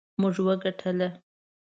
[0.21, 1.07] موږ وګټله